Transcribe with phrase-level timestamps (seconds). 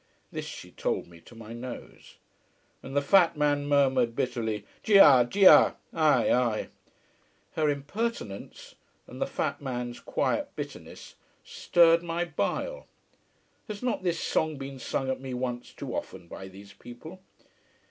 [0.31, 2.15] This she told me to my nose.
[2.81, 5.23] And the fat man murmured bitterly già!
[5.29, 5.75] già!
[5.93, 6.27] ay!
[6.33, 6.69] ay!
[7.51, 8.73] Her impertinence
[9.05, 12.87] and the fat man's quiet bitterness stirred my bile.
[13.67, 17.19] Has not this song been sung at me once too often, by these people?